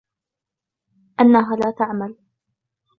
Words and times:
أنها 1.19 1.55
لا 1.55 1.71
تعمل. 1.71 2.15